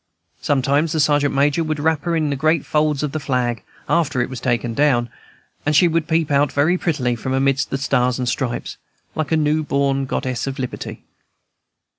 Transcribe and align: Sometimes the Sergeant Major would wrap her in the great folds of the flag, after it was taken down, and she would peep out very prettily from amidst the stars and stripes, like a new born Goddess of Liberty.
Sometimes 0.41 0.93
the 0.93 0.99
Sergeant 0.99 1.31
Major 1.35 1.63
would 1.63 1.79
wrap 1.79 2.05
her 2.05 2.15
in 2.15 2.31
the 2.31 2.35
great 2.35 2.65
folds 2.65 3.03
of 3.03 3.11
the 3.11 3.19
flag, 3.19 3.61
after 3.87 4.19
it 4.19 4.31
was 4.31 4.39
taken 4.41 4.73
down, 4.73 5.11
and 5.63 5.75
she 5.75 5.87
would 5.87 6.07
peep 6.07 6.31
out 6.31 6.51
very 6.51 6.75
prettily 6.75 7.15
from 7.15 7.33
amidst 7.33 7.69
the 7.69 7.77
stars 7.77 8.17
and 8.17 8.27
stripes, 8.27 8.77
like 9.13 9.31
a 9.31 9.37
new 9.37 9.61
born 9.61 10.07
Goddess 10.07 10.47
of 10.47 10.57
Liberty. 10.57 11.03